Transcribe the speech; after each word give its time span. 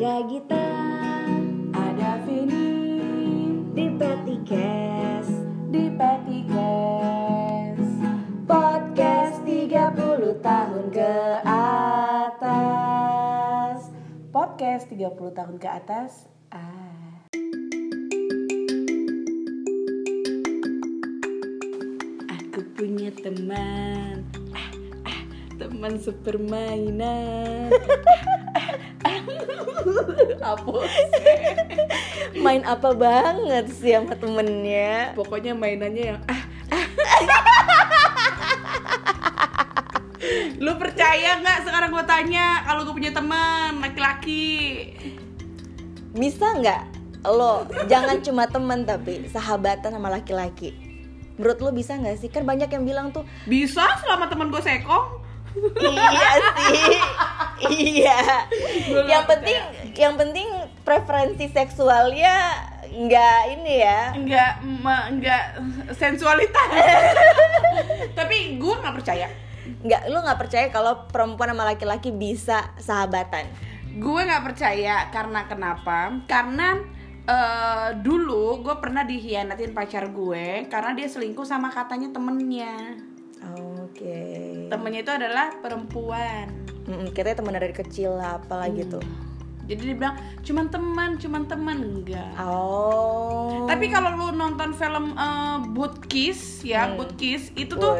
Ada 0.00 0.24
Gita, 0.32 0.64
Ada 1.76 2.24
Vini 2.24 2.72
di 3.76 3.84
Petikes 4.00 5.28
di 5.68 5.92
Petikes 5.92 7.84
Podcast 8.48 9.44
30 9.44 10.40
tahun 10.40 10.88
ke 10.88 11.44
atas. 12.24 13.12
Podcast 14.32 14.88
30 14.88 15.36
tahun 15.36 15.60
ke 15.60 15.68
atas 15.68 16.32
ah. 16.48 17.28
Aku 22.40 22.64
punya 22.72 23.12
teman 23.20 24.09
Teman 25.80 25.96
sepermainan 25.96 27.72
Apa? 30.44 30.76
Main 32.36 32.68
apa 32.68 32.92
banget 32.92 33.72
sih 33.72 33.96
sama 33.96 34.12
temennya? 34.12 35.16
Pokoknya 35.16 35.56
mainannya 35.56 36.04
yang 36.12 36.20
ah, 36.28 36.44
Lu 40.60 40.76
percaya 40.76 41.40
nggak? 41.40 41.64
Sekarang 41.64 41.96
gue 41.96 42.04
tanya 42.04 42.60
kalau 42.68 42.84
gue 42.84 43.00
punya 43.00 43.16
teman 43.16 43.80
laki-laki? 43.80 44.92
Bisa 46.12 46.60
nggak? 46.60 46.82
Lo 47.24 47.64
jangan 47.88 48.20
cuma 48.20 48.44
temen 48.52 48.84
tapi 48.84 49.32
sahabatan 49.32 49.96
sama 49.96 50.12
laki-laki. 50.12 50.76
Menurut 51.40 51.56
lo 51.64 51.72
bisa 51.72 51.96
nggak 51.96 52.20
sih? 52.20 52.28
Kan 52.28 52.44
banyak 52.44 52.68
yang 52.68 52.84
bilang 52.84 53.16
tuh 53.16 53.24
Bisa 53.48 53.88
selama 54.04 54.28
teman 54.28 54.52
gue 54.52 54.60
sekong. 54.60 55.19
Iya 55.52 56.30
sih 56.64 56.94
Iya 57.60 58.20
Yang 58.88 59.04
nggak 59.04 59.24
penting 59.26 59.60
Yang 59.92 60.14
penting 60.16 60.48
preferensi 60.80 61.46
seksualnya 61.46 62.34
nggak 62.90 63.40
ini 63.52 63.74
ya 63.78 64.00
Enggak, 64.12 64.52
ma- 64.82 65.06
enggak 65.06 65.54
sensualitas. 65.92 66.66
Tapi 68.18 68.56
gue 68.56 68.74
nggak 68.76 68.96
percaya. 68.96 69.30
nggak 69.80 70.02
lu 70.06 70.18
nggak 70.18 70.40
percaya 70.40 70.66
kalau 70.68 71.06
perempuan 71.06 71.54
sama 71.54 71.64
laki-laki 71.64 72.10
bisa 72.10 72.74
sahabatan 72.76 73.46
Gue 73.92 74.20
nggak 74.20 74.42
percaya 74.44 75.06
karena 75.08 75.46
kenapa? 75.46 76.18
Karena 76.26 76.82
eh, 77.22 77.88
dulu 77.96 78.58
gue 78.60 78.74
pernah 78.76 79.02
dihianatin 79.02 79.70
pacar 79.70 80.10
gue 80.10 80.66
karena 80.66 80.90
dia 80.92 81.06
selingkuh 81.06 81.44
sama 81.44 81.70
katanya 81.70 82.10
temennya. 82.10 82.98
oke 83.46 84.24
Temennya 84.70 85.02
itu 85.02 85.12
adalah 85.12 85.50
perempuan. 85.58 86.46
Mm, 86.86 87.10
katanya 87.10 87.36
teman 87.42 87.54
dari 87.58 87.74
kecil 87.74 88.16
lah 88.16 88.38
apalah 88.38 88.70
gitu 88.70 89.02
Jadi 89.70 89.82
dia 89.84 89.94
bilang 89.94 90.14
cuman 90.40 90.66
teman, 90.66 91.10
cuman 91.14 91.42
teman 91.44 91.76
enggak. 91.78 92.34
oh 92.40 93.62
Tapi 93.64 93.86
kalau 93.86 94.10
lu 94.12 94.26
nonton 94.32 94.70
film 94.72 95.14
eh, 95.14 95.58
Boot 95.68 96.02
Kiss 96.04 96.60
ya, 96.60 96.90
Boot 96.92 97.14
Kiss 97.14 97.54
itu 97.54 97.70
tuh 97.72 97.94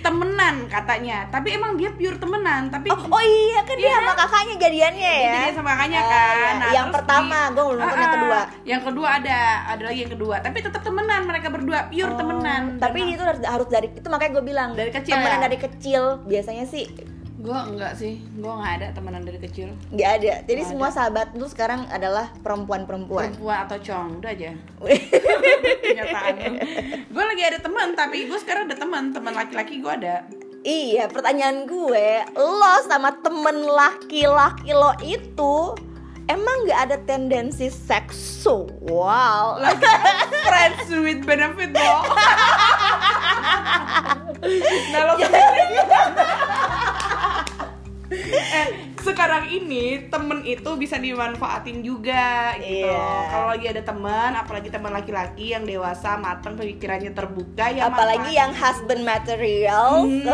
temenan 0.00 0.66
katanya. 0.66 1.26
Tapi 1.26 1.52
emang 1.52 1.74
dia 1.74 1.90
pure 1.90 2.14
temenan, 2.14 2.68
tapi 2.68 2.88
oh, 2.88 3.00
oh 3.10 3.22
iya 3.22 3.60
kan 3.60 3.74
dia 3.74 3.90
sama 3.92 4.12
kakaknya 4.14 4.54
jadiannya 4.56 5.12
ya 5.12 5.26
Jadi 5.26 5.38
dia 5.40 5.52
sama 5.52 5.70
kakaknya 5.72 5.98
Ah, 5.98 6.06
kan. 6.06 6.34
iya. 6.36 6.50
Nah, 6.56 6.70
yang 6.72 6.88
pertama 6.90 7.38
gue 7.50 7.64
belum 7.64 7.76
nonton 7.76 7.90
yang 7.90 8.06
Ah, 8.06 8.14
kedua 8.14 8.36
ah. 8.36 8.44
Yang 8.62 8.82
kedua 8.84 9.08
ada, 9.16 9.38
ada 9.66 9.82
lagi 9.82 9.98
yang 10.00 10.12
kedua. 10.12 10.34
Tapi 10.38 10.58
tetap 10.60 10.80
temenan 10.80 11.20
mereka 11.24 11.48
berdua, 11.48 11.78
pure 11.86 12.06
Oh, 12.06 12.14
temenan. 12.14 12.62
tapi 12.78 12.98
itu 13.08 13.18
harus 13.18 13.42
harus 13.42 13.66
dari 13.66 13.88
itu 13.90 14.06
makanya 14.06 14.32
gue 14.32 14.44
bilang 14.46 14.70
Dari 14.72 14.90
kecil 14.90 15.12
temenan 15.12 15.38
ya? 15.38 15.42
dari 15.42 15.58
kecil 15.58 16.02
biasanya 16.22 16.64
sih 16.64 16.86
gue 17.46 17.54
enggak 17.54 17.94
sih, 17.94 18.18
gue 18.18 18.52
nggak 18.58 18.74
ada 18.82 18.86
temenan 18.90 19.22
dari 19.22 19.38
kecil. 19.38 19.70
nggak 19.94 20.10
ada 20.18 20.42
jadi 20.50 20.66
Nggak 20.66 20.70
semua 20.74 20.90
sahabat 20.90 21.30
lu 21.38 21.46
sekarang 21.46 21.86
adalah 21.94 22.26
perempuan-perempuan 22.42 23.38
Perempuan 23.38 23.58
atau 23.70 23.78
cong, 23.78 24.18
udah 24.18 24.30
aja. 24.34 24.50
Kenyataan. 25.86 26.34
gue 27.06 27.24
lagi 27.30 27.42
ada 27.46 27.58
teman, 27.62 27.94
tapi 27.94 28.26
gue 28.26 28.38
sekarang 28.42 28.66
ada 28.66 28.74
teman, 28.74 29.14
teman 29.14 29.30
laki-laki 29.30 29.78
gue 29.78 29.92
ada. 29.94 30.26
Iya, 30.66 31.06
pertanyaan 31.06 31.70
gue, 31.70 32.26
lo 32.34 32.74
sama 32.90 33.14
temen 33.22 33.62
laki-laki 33.62 34.74
lo 34.74 34.90
itu 35.06 35.78
emang 36.26 36.66
nggak 36.66 36.80
ada 36.90 36.98
tendensi 37.06 37.70
seksual? 37.70 39.62
Lagi 39.62 39.86
friends 40.50 40.90
with 40.90 41.22
benefit 41.22 41.70
lo. 41.70 42.02
nah 44.90 45.00
lo 45.06 45.14
sekarang 49.06 49.46
ini 49.46 49.84
temen 50.06 50.42
itu 50.42 50.66
bisa 50.74 50.96
dimanfaatin 50.96 51.80
juga 51.80 52.54
gitu 52.56 52.82
Iya. 52.84 53.30
kalau 53.30 53.46
lagi 53.48 53.66
ada 53.68 53.82
teman 53.82 54.30
apalagi 54.32 54.68
teman 54.68 54.90
laki-laki 54.90 55.52
yang 55.52 55.62
dewasa 55.62 56.16
matang 56.16 56.54
pemikirannya 56.54 57.10
terbuka 57.10 57.68
ya 57.68 57.86
Apalagi 57.86 57.94
manfaatin. 58.26 58.40
yang 58.42 58.52
husband 58.52 59.02
material, 59.02 59.90
Hmm, 60.02 60.26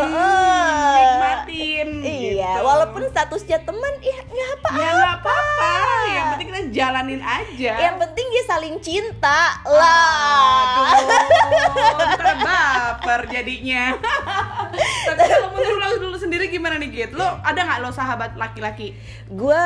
nikmatin 0.93 1.89
Iya, 2.01 2.49
gitu. 2.51 2.61
walaupun 2.61 3.01
statusnya 3.07 3.61
temen, 3.61 3.93
ya 3.99 4.17
nggak 4.23 4.49
apa-apa. 4.55 4.75
ya 4.75 4.89
nggak 4.91 5.13
apa-apa 5.15 5.71
yang 6.05 6.25
penting 6.31 6.47
kita 6.49 6.61
jalanin 6.73 7.21
aja 7.21 7.73
Yang 7.79 7.95
penting 7.99 8.25
dia 8.27 8.43
saling 8.45 8.75
cinta 8.79 9.39
lah. 9.63 10.89
Aduh, 10.89 11.09
ntar 12.09 12.33
baper 12.39 13.21
jadinya. 13.29 13.93
Tapi 15.05 15.21
kalau 15.21 15.49
menurut 15.51 15.77
lo 15.79 15.97
dulu 16.01 16.17
sendiri 16.17 16.47
gimana 16.47 16.75
nih 16.75 16.89
Git? 16.89 17.11
Lo 17.13 17.37
ada 17.37 17.59
nggak 17.59 17.79
lo 17.79 17.89
sahabat 17.89 18.33
laki-laki? 18.63 18.95
gue 19.29 19.61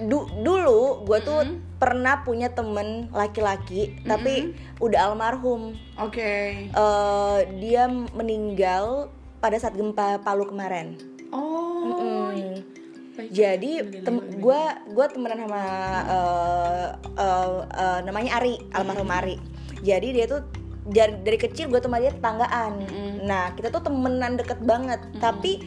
du- 0.00 0.30
dulu 0.38 0.80
gue 1.04 1.18
tuh 1.20 1.40
Mm-hmm. 1.40 1.66
pernah 1.78 2.22
punya 2.22 2.50
temen 2.50 3.06
laki-laki 3.08 3.94
tapi 4.02 4.50
udah 4.78 5.08
almarhum 5.08 5.74
Oke. 5.96 6.66
Eh, 6.66 7.38
dia 7.58 7.86
meninggal 7.88 9.08
pada 9.38 9.54
saat 9.56 9.72
gempa 9.72 10.18
Palu 10.20 10.44
kemarin 10.44 10.98
Oh. 11.28 11.86
Mm. 12.32 12.62
Baik. 13.14 13.30
jadi 13.30 13.72
gue 14.38 14.60
gue 14.88 15.06
temenan 15.08 15.38
sama 15.40 15.62
eh, 16.06 16.86
eh, 17.16 17.50
eh, 17.68 17.98
namanya 18.02 18.38
Ari 18.38 18.54
almarhum 18.70 19.06
Ari 19.08 19.36
jadi 19.80 20.08
dia 20.12 20.24
tuh 20.24 20.46
dari, 20.84 21.18
dari 21.20 21.36
kecil 21.36 21.66
gue 21.66 21.78
tuh 21.78 21.86
sama 21.86 21.98
dia 21.98 22.10
tetanggaan 22.10 22.72
nah 23.20 23.50
kita 23.52 23.68
tuh 23.68 23.82
temenan 23.82 24.34
deket 24.34 24.58
banget 24.60 25.02
tapi 25.18 25.58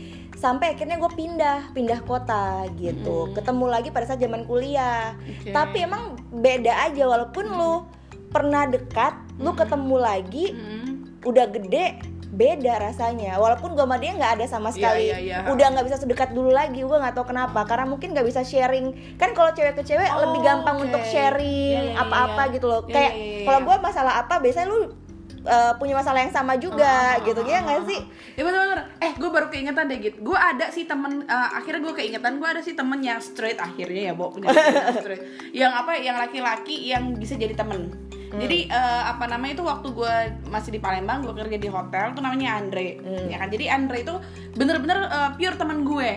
sampai 0.41 0.73
akhirnya 0.73 0.97
gue 0.97 1.11
pindah 1.13 1.69
pindah 1.69 2.01
kota 2.01 2.65
gitu 2.75 3.29
ketemu 3.31 3.65
lagi 3.69 3.93
pada 3.93 4.09
saat 4.09 4.17
zaman 4.17 4.41
kuliah 4.43 5.13
Oke. 5.21 5.53
tapi 5.53 5.85
emang 5.85 6.17
beda 6.33 6.89
aja 6.89 7.05
walaupun 7.05 7.45
lu 7.45 7.73
pernah 8.33 8.65
dekat 8.65 9.13
lu 9.37 9.53
ketemu 9.53 9.95
lagi 9.97 10.45
Mm. 10.49 11.21
udah 11.21 11.45
gede 11.47 12.01
beda 12.31 12.79
rasanya 12.79 13.35
walaupun 13.35 13.75
gue 13.75 13.83
sama 13.83 13.99
dia 13.99 14.15
nggak 14.15 14.39
ada 14.39 14.45
sama 14.47 14.71
sekali 14.71 15.11
iya, 15.11 15.19
iya. 15.19 15.37
udah 15.51 15.67
nggak 15.67 15.85
bisa 15.85 15.99
sedekat 15.99 16.31
dulu 16.31 16.47
lagi 16.49 16.79
gue 16.79 16.95
nggak 16.95 17.11
tahu 17.11 17.27
kenapa 17.27 17.67
karena 17.67 17.85
mungkin 17.85 18.15
nggak 18.15 18.23
bisa 18.23 18.41
sharing 18.41 18.95
kan 19.19 19.35
kalau 19.35 19.51
cewek 19.51 19.75
ke 19.75 19.83
cewek 19.83 20.07
Oh, 20.09 20.23
lebih 20.25 20.39
gampang 20.41 20.79
oke. 20.79 20.87
untuk 20.87 21.03
Iya, 21.03 21.11
sharing 21.11 21.51
iya, 21.77 21.91
iya, 21.91 22.01
apa-apa 22.01 22.41
iya. 22.47 22.53
gitu 22.55 22.65
loh 22.65 22.81
Iya, 22.81 22.93
kayak 22.95 23.13
iya, 23.13 23.21
iya, 23.21 23.45
kalau 23.45 23.59
iya. 23.59 23.67
gue 23.67 23.75
masalah 23.83 24.13
apa 24.15 24.35
biasanya 24.39 24.67
lu 24.71 24.79
uh, 25.43 25.73
punya 25.75 25.93
masalah 25.93 26.19
yang 26.19 26.29
sama 26.29 26.55
juga 26.55 27.17
Ah, 27.17 27.21
gitu 27.21 27.41
ya 27.43 27.59
nggak 27.59 27.81
sih 27.85 27.97
ah. 27.97 28.19
Ya 28.31 28.41
bener-bener. 28.41 28.79
Eh, 28.97 29.11
gue 29.13 29.29
baru 29.29 29.47
keingetan 29.47 29.85
deh 29.85 29.97
Git. 29.97 30.15
Gue 30.19 30.33
ada 30.33 30.69
sih 30.69 30.83
temen. 30.83 31.23
eh, 31.23 31.49
akhirnya 31.53 31.81
gue 31.81 31.93
keingetan 31.93 32.37
gue 32.37 32.47
ada 32.47 32.61
sih 32.61 32.73
temen 32.73 32.99
yang 32.99 33.19
straight 33.19 33.57
akhirnya 33.57 34.09
ya, 34.09 34.13
Bo 34.13 34.31
punya 34.31 34.49
straight. 34.97 35.21
Yang 35.51 35.73
apa? 35.75 35.91
Yang 35.95 36.17
laki-laki 36.19 36.75
yang 36.87 37.13
bisa 37.13 37.35
jadi 37.35 37.53
temen. 37.53 37.91
Jadi 38.31 38.71
eh, 38.71 39.03
apa 39.03 39.27
namanya 39.27 39.59
itu 39.59 39.63
waktu 39.63 39.91
gue 39.91 40.13
masih 40.47 40.71
di 40.71 40.79
Palembang, 40.79 41.19
gue 41.19 41.35
kerja 41.35 41.59
di 41.59 41.67
hotel, 41.67 42.15
tuh 42.15 42.23
namanya 42.23 42.63
Andre, 42.63 42.95
ya 43.27 43.35
kan. 43.35 43.51
Jadi 43.51 43.67
Andre 43.67 43.97
itu 44.01 44.15
bener-bener 44.53 45.03
eh, 45.03 45.29
pure 45.35 45.55
temen 45.55 45.83
gue. 45.83 46.09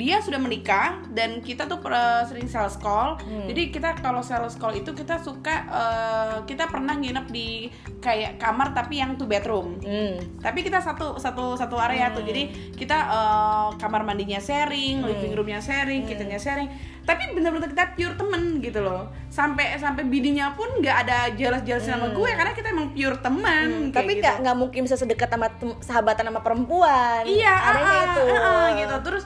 Dia 0.00 0.24
sudah 0.24 0.40
menikah 0.40 1.04
dan 1.12 1.44
kita 1.44 1.68
tuh 1.68 1.76
eh, 1.92 2.24
sering 2.24 2.48
sales 2.48 2.80
call. 2.80 3.20
Jadi 3.20 3.68
kita 3.68 4.00
kalau 4.00 4.24
sales 4.24 4.56
call 4.56 4.80
itu 4.80 4.96
kita 4.96 5.20
suka 5.20 5.68
eh, 5.68 6.36
kita 6.48 6.72
pernah 6.72 6.96
nginep 6.96 7.26
di 7.28 7.68
kayak 8.00 8.40
kamar 8.40 8.72
tapi 8.72 9.04
yang 9.04 9.20
two 9.20 9.28
bedroom. 9.28 9.76
Hmm. 9.84 10.16
tapi 10.40 10.64
kita 10.64 10.80
satu 10.80 11.20
satu 11.20 11.52
satu 11.60 11.76
area 11.76 12.08
tuh. 12.16 12.24
Jadi 12.24 12.72
kita 12.72 12.96
eh, 12.96 13.68
kamar 13.76 14.08
mandinya 14.08 14.40
sharing 14.40 15.04
living 15.04 15.36
roomnya 15.36 15.60
sharing 15.60 16.08
kitchennya 16.08 16.40
sharing. 16.40 16.72
Tapi 17.00 17.32
bener-bener 17.34 17.68
kita 17.68 17.96
pure 17.96 18.14
temen 18.14 18.62
gitu 18.62 18.80
loh. 18.84 19.08
Sampai 19.32 19.74
sampai 19.80 20.06
bidinya 20.06 20.54
pun 20.54 20.68
nggak 20.78 20.96
ada 21.06 21.18
jelas-jelas 21.34 21.82
sama 21.82 22.12
gue 22.12 22.30
karena 22.30 22.52
kita 22.54 22.70
emang 22.70 22.92
pure 22.94 23.18
temen 23.18 23.90
kayak 23.90 23.94
tapi 23.94 24.12
gitu. 24.14 24.22
nggak 24.22 24.36
nggak 24.46 24.56
mungkin 24.56 24.80
bisa 24.86 24.96
sedekat 25.00 25.28
sama 25.32 25.48
sahabatan 25.82 26.30
sama 26.30 26.40
perempuan. 26.44 27.22
Iya, 27.26 27.54
adanya 27.72 27.90
ah, 27.90 28.04
itu. 28.06 28.24
ah, 28.30 28.38
ah, 28.38 28.66
gitu. 28.78 28.96
Terus 29.06 29.24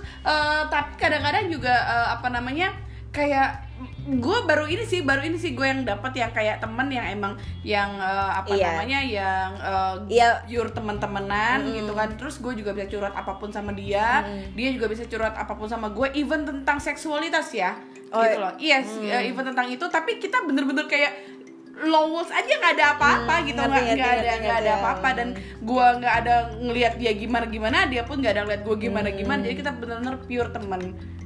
eh, 0.65 0.71
tapi 0.71 0.93
kadang-kadang 0.97 1.47
juga 1.47 1.75
eh, 1.75 2.09
apa 2.13 2.29
namanya 2.29 2.73
kayak 3.11 3.63
gue 4.05 4.39
baru 4.45 4.67
ini 4.67 4.85
sih 4.85 5.01
baru 5.01 5.23
ini 5.23 5.39
sih 5.39 5.55
gue 5.55 5.65
yang 5.65 5.81
dapat 5.81 6.13
yang 6.13 6.29
kayak 6.29 6.61
temen 6.61 6.89
yang 6.89 7.07
emang 7.07 7.33
yang 7.63 7.89
eh, 7.95 8.31
apa 8.35 8.53
Iya. 8.53 8.67
namanya 8.71 9.01
yang 9.01 9.51
eh, 9.55 9.95
Iya. 10.11 10.29
pure 10.45 10.71
teman-temanan 10.71 11.65
gitu 11.71 11.93
kan. 11.93 12.13
Terus 12.15 12.37
gue 12.39 12.53
juga 12.55 12.73
bisa 12.73 12.87
curhat 12.87 13.15
apa 13.15 13.33
pun 13.35 13.49
sama 13.49 13.73
dia. 13.73 14.21
Dia 14.53 14.69
juga 14.71 14.87
bisa 14.87 15.05
curhat 15.05 15.33
apa 15.33 15.53
pun 15.53 15.67
sama 15.67 15.89
gue 15.89 16.09
even 16.13 16.45
tentang 16.45 16.77
seksualitas 16.77 17.49
ya. 17.51 17.73
Oh, 18.13 18.23
gitu 18.23 18.39
loh. 18.39 18.53
Yes 18.59 18.87
eh, 19.01 19.27
even 19.27 19.43
tentang 19.43 19.67
itu. 19.67 19.83
Tapi 19.85 20.19
kita 20.19 20.45
bener-bener 20.45 20.85
kayak 20.85 21.34
lowes 21.77 22.31
aja 22.31 22.53
nggak 22.55 22.73
ada 22.73 22.87
apa-apa 22.95 23.35
Hmm, 23.35 23.47
gitu 23.47 23.61
nggak 23.61 23.83
nggak 23.91 24.13
ada 24.15 24.33
nggak 24.39 24.59
ada 24.61 24.73
apa-apa. 24.77 25.09
Dan 25.13 25.29
gue 25.61 25.87
nggak 25.99 26.15
ada 26.17 26.35
ngelihat 26.57 26.95
dia 26.97 27.13
gimana 27.13 27.47
gimana 27.47 27.79
dia 27.85 28.03
pun 28.03 28.19
nggak 28.19 28.33
ada 28.33 28.43
ngeliat 28.43 28.63
gue 28.63 28.77
gimana 28.81 29.09
gimana. 29.11 29.41
Jadi 29.43 29.57
kita 29.57 29.71
bener-bener 29.73 30.17
pure 30.21 30.51
temen. 30.51 30.83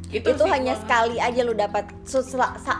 Itu, 0.08 0.24
itu 0.32 0.40
hanya 0.48 0.72
gua- 0.72 0.80
sekali 0.80 1.20
aja 1.20 1.40
lu 1.44 1.52
dapat 1.52 1.84
sel- 2.02 2.24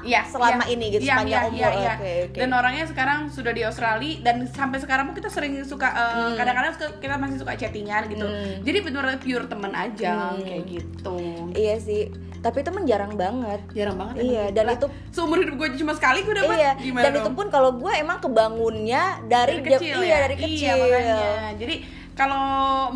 Iya, 0.01 0.25
selama 0.25 0.65
iya. 0.65 0.73
ini 0.73 0.85
gitu 0.89 1.05
Iya, 1.05 1.13
sepanjang 1.13 1.29
iya, 1.29 1.45
umur. 1.45 1.61
iya, 1.61 1.69
iya. 1.69 1.93
oke. 1.93 2.13
Oke 2.25 2.39
dan 2.41 2.51
orangnya 2.51 2.85
sekarang 2.89 3.19
sudah 3.29 3.53
di 3.53 3.63
Australia 3.63 4.15
dan 4.25 4.37
sampai 4.49 4.81
sekarang 4.81 5.05
pun 5.05 5.15
kita 5.15 5.29
sering 5.29 5.61
suka 5.63 5.93
eh, 5.93 6.09
Hmm. 6.25 6.37
kadang-kadang 6.41 6.73
suka- 6.73 6.97
kita 6.97 7.15
masih 7.15 7.37
suka 7.37 7.53
chattingan 7.55 8.09
gitu. 8.09 8.25
Jadi 8.65 8.79
benar-benar 8.81 9.21
pure 9.21 9.45
temen 9.45 9.73
aja 9.77 10.15
Hmm. 10.33 10.41
kayak 10.41 10.65
gitu. 10.73 11.17
Iya 11.53 11.77
sih 11.79 12.03
tapi 12.39 12.61
itu 12.61 12.71
menjarang 12.71 13.13
banget. 13.15 13.61
Jarang 13.71 13.97
banget 13.97 14.15
Iya, 14.21 14.45
dan 14.51 14.65
Lah, 14.65 14.75
itu- 14.75 14.93
seumur 15.11 15.39
hidup 15.39 15.55
gue 15.57 15.69
cuma 15.77 15.93
sekali 15.93 16.21
gue 16.21 16.35
dapat 16.37 16.57
iya 16.57 16.71
gimana 16.75 17.03
dan 17.03 17.11
dong? 17.13 17.21
itu 17.21 17.31
pun 17.33 17.47
kalau 17.49 17.71
gue 17.75 17.93
emang 17.93 18.19
kebangunnya 18.19 19.03
dari, 19.25 19.59
dari 19.59 19.67
jam- 19.67 19.81
kecil 19.81 19.99
iya 19.99 20.09
ya? 20.09 20.19
dari 20.21 20.37
kecil. 20.37 20.51
iya 20.51 20.73
makanya. 20.77 21.19
Jadi 21.55 21.75
kalau 22.15 22.45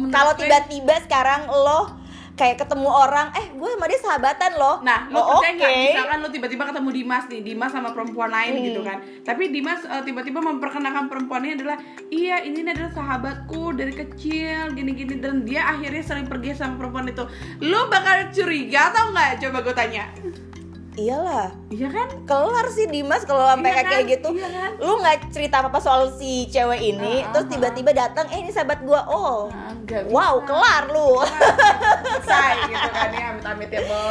kalau 0.08 0.32
tiba-tiba 0.34 0.94
sekarang 1.00 1.46
lo 1.46 2.01
kayak 2.32 2.64
ketemu 2.64 2.88
orang 2.88 3.29
eh 3.37 3.52
gue 3.52 3.69
sama 3.76 3.87
dia 3.87 4.00
sahabatan 4.00 4.52
loh 4.56 4.76
Nah, 4.82 5.06
lo 5.12 5.20
oh, 5.20 5.26
percaya 5.38 5.52
nggak 5.55 5.73
misalkan 5.94 6.19
lo 6.25 6.29
tiba-tiba 6.32 6.64
ketemu 6.69 6.88
Dimas 6.90 7.25
nih, 7.31 7.40
Dimas 7.44 7.70
sama 7.70 7.90
perempuan 7.94 8.31
lain 8.32 8.52
Hmm. 8.52 8.64
gitu 8.67 8.81
kan. 8.82 8.99
Tapi 9.23 9.43
Dimas 9.55 9.81
eh, 9.87 10.02
tiba-tiba 10.02 10.43
memperkenalkan 10.43 11.06
perempuannya 11.06 11.55
adalah, 11.61 11.76
iya 12.11 12.43
ini 12.43 12.67
adalah 12.67 12.90
sahabatku 12.90 13.76
dari 13.76 13.94
kecil, 13.94 14.75
gini-gini 14.75 15.23
dan 15.23 15.46
dia 15.46 15.64
akhirnya 15.70 16.02
sering 16.02 16.26
pergi 16.26 16.58
sama 16.58 16.76
perempuan 16.81 17.06
itu. 17.08 17.25
Lo 17.62 17.87
bakal 17.88 18.34
curiga 18.34 18.90
atau 18.90 19.14
nggak? 19.14 19.31
Coba 19.46 19.58
gue 19.62 19.75
tanya. 19.75 20.05
Iyalah 20.94 21.48
Iya 21.68 21.88
kan? 21.88 22.08
kelar 22.22 22.66
sih 22.68 22.84
Dimas 22.84 23.22
kalau 23.22 23.44
sampai 23.46 23.64
Iya 23.64 23.74
kayak 23.74 23.82
kan? 23.82 23.92
kayak 23.94 24.06
gitu 24.10 24.28
Iya 24.34 24.48
kan? 24.50 24.70
lu 24.78 24.92
nggak 24.98 25.16
cerita 25.28 25.54
apa 25.58 25.68
apa 25.68 25.78
soal 25.78 26.12
si 26.12 26.46
cewek 26.46 26.80
ini 26.80 27.22
Ah, 27.22 27.32
terus 27.32 27.46
tiba-tiba 27.48 27.90
datang 27.92 28.28
eh 28.28 28.38
ini 28.38 28.48
sahabat 28.48 28.80
gue 28.80 29.00
oh 29.02 29.48
Nah, 29.48 29.72
nggak 29.78 30.08
wow 30.08 30.36
bisa. 30.36 30.46
kelar 30.46 30.84
lu 30.88 31.10
Selesai 31.22 32.52
gitu 32.66 32.88
kan 32.90 33.10
ya, 33.10 33.26
amit-amit 33.30 33.68
ya, 33.68 33.80
Bo. 33.82 34.02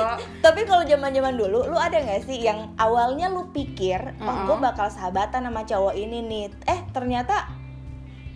tapi 0.42 0.62
kalau 0.63 0.83
zaman 0.83 1.12
zaman 1.12 1.33
dulu 1.36 1.60
lu 1.63 1.78
ada 1.78 1.95
nggak 1.95 2.22
sih 2.24 2.38
yang 2.39 2.74
awalnya 2.75 3.27
lu 3.27 3.45
pikir 3.50 4.01
oh 4.18 4.25
Uh-uh. 4.25 4.45
gue 4.48 4.57
bakal 4.60 4.88
sahabatan 4.88 5.44
sama 5.44 5.62
cowok 5.62 5.94
ini 5.94 6.19
nih 6.19 6.45
eh 6.66 6.81
ternyata 6.89 7.45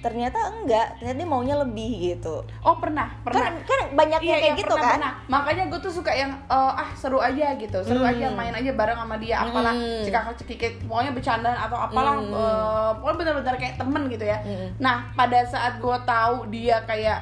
ternyata 0.05 0.37
enggak 0.53 1.01
ternyata 1.01 1.17
dia 1.17 1.25
maunya 1.25 1.55
lebih 1.57 1.89
gitu 2.13 2.45
Oh, 2.61 2.77
pernah, 2.77 3.09
pernah. 3.19 3.41
kan 3.41 3.53
kan 3.59 3.79
banyak 3.91 4.21
yang 4.21 4.37
kayak 4.37 4.53
iya, 4.53 4.53
gitu 4.55 4.69
pernah, 4.69 4.85
kan 4.85 4.97
pernah. 5.01 5.13
Makanya 5.25 5.63
gue 5.65 5.79
tuh 5.81 5.89
suka 5.91 6.13
yang 6.13 6.29
eh, 6.37 6.71
ah 6.75 6.89
seru 6.93 7.17
aja 7.17 7.57
gitu, 7.57 7.77
seru 7.81 7.99
Hmm. 7.99 8.11
aja 8.13 8.29
main 8.29 8.53
aja 8.53 8.69
bareng 8.71 8.93
sama 8.95 9.17
dia, 9.17 9.41
apalah 9.41 9.73
Hmm. 9.73 10.05
cikak 10.05 10.23
cekikik, 10.37 10.73
pokoknya 10.85 11.11
bercandaan 11.11 11.57
atau 11.59 11.77
apalah, 11.79 12.13
Hmm. 12.15 12.29
eh, 12.29 12.91
pokoknya 12.95 13.17
benar-benar 13.19 13.55
kayak 13.55 13.75
temen 13.75 14.03
gitu 14.07 14.23
ya. 14.23 14.37
Hmm. 14.39 14.69
Nah 14.77 15.09
pada 15.11 15.41
saat 15.43 15.77
gue 15.77 15.97
tahu 16.05 16.35
dia 16.47 16.85
kayak 16.85 17.19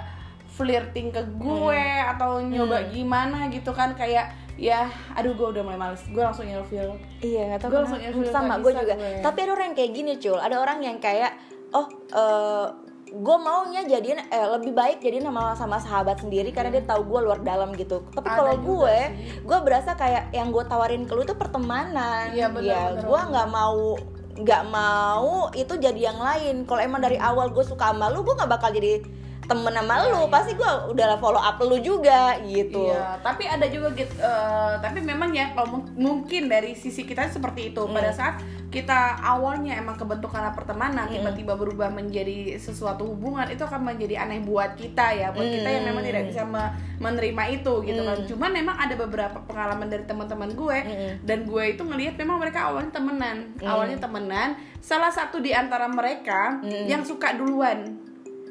flirting 0.49 1.09
ke 1.09 1.23
gue 1.33 1.79
Hmm. 1.79 2.11
atau 2.13 2.31
nyoba 2.39 2.83
gimana 2.85 3.47
gitu 3.47 3.71
kan 3.71 3.95
kayak 3.95 4.29
ya 4.53 4.85
aduh 5.11 5.33
gue 5.33 5.47
udah 5.49 5.65
mulai 5.65 5.79
males 5.81 6.05
gue 6.05 6.21
langsung 6.21 6.45
ilfeel 6.45 6.93
Iya, 7.19 7.41
nggak 7.49 7.59
tahu 7.59 7.69
Gua 7.69 7.79
kenapa. 7.79 7.89
langsung 7.89 8.01
ilfeel, 8.05 8.29
sama 8.29 8.55
gue 8.59 8.71
juga. 8.75 8.93
gue. 8.93 9.11
Tapi 9.17 9.37
ada 9.39 9.51
orang 9.51 9.65
yang 9.65 9.77
kayak 9.79 9.91
gini, 9.93 10.13
cul. 10.17 10.37
Ada 10.37 10.55
orang 10.59 10.79
yang 10.79 10.97
kayak, 10.99 11.31
oh, 11.73 11.85
eh 12.11 12.67
gue 13.05 13.37
maunya 13.37 13.85
jadian 13.85 14.25
eh, 14.25 14.47
lebih 14.49 14.73
baik 14.73 14.97
jadian 14.97 15.27
sama 15.27 15.53
sama 15.53 15.77
sahabat 15.77 16.17
sendiri 16.17 16.49
karena 16.49 16.71
dia 16.71 16.81
tahu 16.83 17.05
gue 17.05 17.19
luar 17.21 17.39
dalam 17.39 17.69
gitu. 17.73 18.01
Tapi 18.09 18.25
kalau 18.25 18.57
gue, 18.57 18.97
gue 19.39 19.57
berasa 19.59 19.93
kayak 19.93 20.31
yang 20.31 20.49
gue 20.49 20.63
tawarin 20.63 21.05
ke 21.05 21.13
lu 21.13 21.21
itu 21.21 21.37
pertemanan. 21.37 22.33
Iya, 22.33 22.49
bener, 22.49 22.65
Ya, 22.65 22.81
bener, 22.89 23.05
gue 23.05 23.19
nggak 23.29 23.47
mau 23.49 23.93
nggak 24.33 24.63
mau 24.65 25.29
itu 25.53 25.73
jadi 25.77 25.99
yang 26.03 26.17
lain. 26.17 26.65
Kalau 26.65 26.81
emang 26.81 26.99
dari 26.99 27.21
awal 27.21 27.49
gue 27.49 27.61
suka 27.61 27.93
sama 27.93 28.09
lu, 28.09 28.21
gue 28.21 28.33
nggak 28.33 28.49
bakal 28.49 28.73
jadi 28.73 29.05
temen 29.43 29.69
sama 29.69 29.93
Iya, 29.93 30.05
lu. 30.07 30.17
iya. 30.17 30.31
Pasti 30.31 30.51
gue 30.55 30.71
udah 30.89 31.07
follow 31.19 31.37
up 31.37 31.59
lu 31.59 31.77
juga 31.77 32.41
gitu. 32.41 32.81
Iya, 32.87 33.21
tapi 33.21 33.45
ada 33.45 33.67
juga 33.67 33.93
gitu. 33.93 34.09
eh, 34.15 34.73
tapi 34.79 34.99
memang 34.99 35.29
ya 35.29 35.53
kalau 35.53 35.77
mu- 35.77 35.93
mungkin 35.95 36.49
dari 36.49 36.73
sisi 36.73 37.03
kita 37.03 37.29
seperti 37.29 37.69
itu. 37.69 37.83
Pada 37.85 38.09
Hmm. 38.09 38.17
saat 38.17 38.35
kita 38.73 39.21
awalnya 39.21 39.77
emang 39.77 39.93
kebentuk 39.93 40.33
karena 40.33 40.49
pertemanan, 40.49 41.05
Hmm. 41.05 41.13
tiba-tiba 41.13 41.53
berubah 41.53 41.87
menjadi 41.87 42.57
sesuatu 42.57 43.05
hubungan, 43.05 43.45
itu 43.45 43.61
akan 43.61 43.85
menjadi 43.85 44.25
aneh 44.25 44.41
buat 44.41 44.73
kita 44.73 45.13
ya. 45.13 45.29
Buat 45.29 45.45
kita 45.53 45.69
yang 45.69 45.85
memang 45.85 46.01
Hmm. 46.01 46.09
tidak 46.09 46.23
bisa 46.25 46.41
me- 46.41 46.73
menerima 46.97 47.43
itu 47.53 47.73
gitu 47.83 48.01
kan. 48.01 48.17
Hmm. 48.17 48.25
Cuman 48.25 48.49
memang 48.49 48.75
ada 48.75 48.95
beberapa 48.97 49.37
pengalaman 49.45 49.85
dari 49.85 50.03
teman-teman 50.03 50.49
gue 50.51 50.77
Hmm. 50.81 51.13
dan 51.21 51.45
gue 51.45 51.63
itu 51.69 51.85
ngelihat 51.85 52.17
memang 52.17 52.41
mereka 52.41 52.65
awalnya 52.65 52.89
temenan. 52.89 53.37
Hmm. 53.55 53.69
Awalnya 53.69 53.97
temenan, 54.01 54.49
salah 54.81 55.13
satu 55.13 55.37
di 55.37 55.53
antara 55.53 55.85
mereka 55.85 56.57
Hmm. 56.57 56.89
yang 56.89 57.05
suka 57.05 57.37
duluan. 57.37 58.01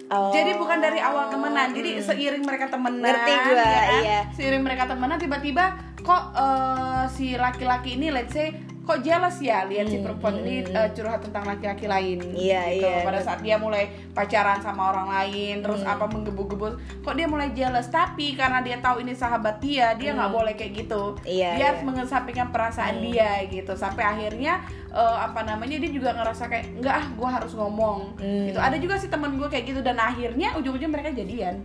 Oh. 0.06 0.28
Jadi 0.28 0.54
bukan 0.54 0.76
dari 0.76 1.00
awal 1.00 1.26
temenan. 1.26 1.72
Jadi 1.72 1.96
seiring 1.98 2.44
mereka 2.44 2.68
temenan, 2.68 3.00
Ngerti 3.00 3.32
gua, 3.32 3.56
ya 3.56 3.64
kan? 3.64 4.02
iya. 4.04 4.20
Seiring 4.30 4.60
mereka 4.60 4.84
temenan 4.84 5.16
tiba-tiba 5.16 5.72
kok 5.98 6.36
eh, 6.36 7.04
si 7.08 7.32
laki-laki 7.34 7.96
ini 7.96 8.12
let's 8.12 8.30
say 8.30 8.52
kok 8.82 8.99
jealous 8.99 9.38
ya 9.38 9.62
lihat 9.70 9.87
si 9.87 10.02
perempuan 10.02 10.43
ini 10.43 10.67
eh, 10.67 10.88
curhat 10.90 11.23
tentang 11.23 11.46
laki-laki 11.46 11.87
lain. 11.87 12.19
Hmm, 12.19 12.34
Iya, 12.34 12.62
gitu. 12.75 12.87
iya. 12.90 13.06
Pada 13.06 13.20
saat 13.23 13.38
dia 13.38 13.55
mulai 13.55 13.87
pacaran 14.11 14.58
sama 14.58 14.90
orang 14.90 15.06
lain, 15.06 15.62
terus 15.62 15.87
Hmm. 15.87 15.94
apa 15.94 16.05
menggebu-gebu, 16.11 16.67
kok 17.06 17.14
dia 17.14 17.31
mulai 17.31 17.55
jealous. 17.55 17.87
Tapi 17.87 18.34
karena 18.34 18.58
dia 18.58 18.82
tahu 18.82 19.06
ini 19.06 19.14
sahabat 19.14 19.62
dia, 19.62 19.94
dia 19.94 20.19
nggak 20.19 20.32
boleh 20.34 20.55
kayak 20.58 20.82
gitu. 20.82 21.14
Hmm. 21.14 21.23
Iya, 21.23 21.50
dia 21.55 21.58
iya. 21.62 21.67
harus 21.70 21.82
mengesampingkan 21.87 22.50
perasaan 22.50 22.99
dia 22.99 23.31
gitu. 23.46 23.73
Sampai 23.79 24.02
akhirnya 24.02 24.58
eh, 24.90 25.17
apa 25.23 25.46
namanya 25.46 25.78
dia 25.78 25.90
juga 25.94 26.11
ngerasa 26.19 26.50
kayak 26.50 26.82
enggak 26.82 26.94
ah, 26.99 27.06
gue 27.14 27.28
harus 27.31 27.52
ngomong. 27.55 28.19
Hmm. 28.19 28.50
Gitu. 28.50 28.58
Ada 28.58 28.76
juga 28.82 28.94
sih 28.99 29.06
temen 29.08 29.38
gue 29.38 29.46
kayak 29.46 29.64
gitu 29.70 29.81
dan 29.81 29.96
akhirnya 29.96 30.58
ujung-ujung 30.58 30.90
mereka 30.90 31.14
jadian 31.14 31.62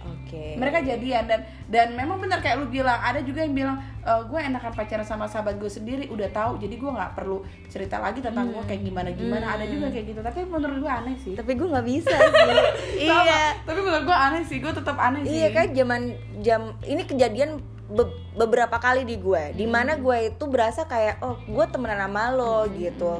Oke. 0.00 0.56
mereka 0.56 0.80
jadian 0.80 1.28
dan 1.28 1.40
dan 1.70 1.94
memang 1.94 2.18
benar 2.18 2.38
kayak 2.38 2.58
lu 2.58 2.66
bilang 2.66 2.98
ada 2.98 3.22
juga 3.22 3.40
yang 3.40 3.54
bilang 3.54 3.76
e, 3.96 4.12
gue 4.26 4.38
enakan 4.40 4.72
pacaran 4.72 5.02
sama 5.02 5.24
sahabat 5.24 5.54
gue 5.54 5.66
sendiri 5.66 6.04
udah 6.06 6.26
tahu 6.28 6.58
jadi 6.58 6.74
gue 6.74 6.90
nggak 6.90 7.14
perlu 7.14 7.40
cerita 7.64 7.96
lagi 7.96 8.18
tentang 8.18 8.50
gue 8.50 8.58
kayak 8.60 8.82
gimana 8.82 9.08
gimana 9.10 9.54
ada 9.54 9.64
juga 9.64 9.86
kayak 9.88 10.06
gitu 10.08 10.20
tapi 10.20 10.42
menurut 10.42 10.76
gue 10.76 10.90
aneh 10.92 11.14
sih 11.16 11.32
Tapi 11.32 11.52
gue 11.52 11.68
nggak 11.68 11.86
bisa 11.88 12.10
sih. 12.18 13.06
Sama. 13.06 13.22
iya. 13.22 13.42
tapi 13.62 13.78
menurut 13.80 14.02
gue 14.02 14.18
aneh 14.20 14.42
sih 14.42 14.58
gue 14.58 14.72
tetap 14.72 14.98
aneh 14.98 15.22
sih 15.22 15.30
Iya 15.32 15.48
kan 15.52 15.66
zaman 15.70 16.00
jam 16.40 16.60
ini 16.82 17.02
kejadian 17.04 17.62
be- 17.86 18.10
beberapa 18.32 18.76
kali 18.76 19.02
di 19.02 19.14
gue, 19.16 19.50
di 19.52 19.66
mana 19.66 19.94
Hmm. 19.94 20.02
gue 20.04 20.16
itu 20.28 20.44
berasa 20.44 20.82
kayak 20.84 21.18
oh 21.20 21.38
gue 21.40 21.64
temenan 21.66 21.98
sama 22.00 22.30
lo 22.30 22.70
gitu. 22.72 23.18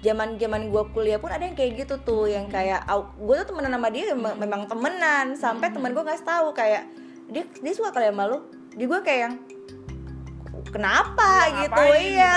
Zaman 0.00 0.38
zaman 0.38 0.70
gue 0.70 0.82
kuliah 0.88 1.18
pun 1.18 1.26
ada 1.28 1.42
yang 1.42 1.52
kayak 1.52 1.74
gitu 1.76 1.98
tuh, 2.00 2.26
yang 2.26 2.46
Hmm. 2.46 2.54
kayak 2.54 2.86
gue 3.16 3.34
tuh 3.36 3.46
temenan 3.48 3.72
sama 3.72 3.90
dia 3.90 4.10
me- 4.12 4.34
memang 4.36 4.64
temenan, 4.64 5.34
sampai 5.34 5.66
Hmm. 5.66 5.74
teman 5.74 5.90
gue 5.92 6.04
ngasih 6.04 6.22
tahu 6.24 6.48
kayak 6.52 6.86
dia 7.32 7.44
dia 7.48 7.72
suka 7.72 7.90
kali 7.90 8.12
sama 8.12 8.28
lo, 8.28 8.46
di 8.76 8.84
gue 8.84 9.00
kayak 9.00 9.20
yang 9.24 9.34
kenapa? 10.72 11.52
Gitu. 11.64 11.82
iya 12.12 12.36